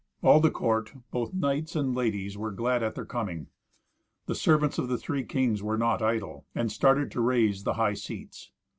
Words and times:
All 0.23 0.39
the 0.39 0.49
court, 0.49 0.95
both 1.11 1.31
knights 1.31 1.75
and 1.75 1.93
ladies, 1.95 2.35
were 2.35 2.49
glad 2.49 2.81
at 2.81 2.95
their 2.95 3.05
coming. 3.05 3.49
The 4.25 4.33
servants 4.33 4.79
of 4.79 4.87
the 4.87 4.97
three 4.97 5.23
kings 5.23 5.61
were 5.61 5.77
not 5.77 6.01
idle, 6.01 6.47
and 6.55 6.71
started 6.71 7.11
to 7.11 7.21
raise 7.21 7.65
the 7.65 7.73
high 7.73 7.93
seats. 7.93 8.49